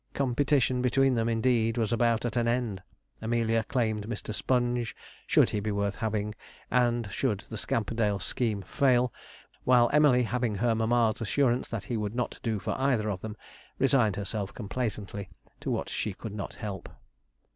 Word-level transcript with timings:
Competition 0.15 0.81
between 0.81 1.13
them, 1.13 1.29
indeed, 1.29 1.77
was 1.77 1.93
about 1.93 2.35
an 2.35 2.47
end. 2.47 2.81
Amelia 3.21 3.61
claimed 3.63 4.07
Mr. 4.07 4.33
Sponge, 4.33 4.95
should 5.27 5.51
he 5.51 5.59
be 5.59 5.71
worth 5.71 5.97
having, 5.97 6.33
and 6.71 7.07
should 7.11 7.41
the 7.51 7.55
Scamperdale 7.55 8.17
scheme 8.19 8.63
fail; 8.63 9.13
while 9.63 9.91
Emily, 9.93 10.23
having 10.23 10.55
her 10.55 10.73
mamma's 10.73 11.21
assurance 11.21 11.67
that 11.69 11.83
he 11.83 11.97
would 11.97 12.15
not 12.15 12.39
do 12.41 12.57
for 12.57 12.71
either 12.81 13.09
of 13.11 13.21
them, 13.21 13.37
resigned 13.77 14.15
herself 14.15 14.51
complacently 14.55 15.29
to 15.59 15.69
what 15.69 15.87
she 15.87 16.15
could 16.15 16.33
not 16.33 16.55
help. 16.55 16.89